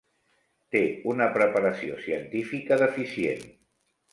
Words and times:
Té 0.75 0.81
una 1.11 1.27
preparació 1.35 1.99
científica 2.07 2.81
deficient. 2.85 3.45